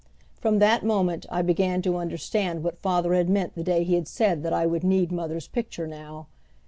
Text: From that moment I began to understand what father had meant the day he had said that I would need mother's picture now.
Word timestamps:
From 0.39 0.57
that 0.57 0.83
moment 0.83 1.27
I 1.29 1.43
began 1.43 1.83
to 1.83 1.97
understand 1.97 2.63
what 2.63 2.79
father 2.81 3.13
had 3.13 3.29
meant 3.29 3.53
the 3.53 3.61
day 3.61 3.83
he 3.83 3.93
had 3.93 4.07
said 4.07 4.41
that 4.41 4.51
I 4.51 4.65
would 4.65 4.83
need 4.83 5.11
mother's 5.11 5.47
picture 5.47 5.85
now. 5.85 6.25